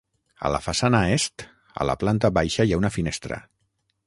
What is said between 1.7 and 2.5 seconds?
a la planta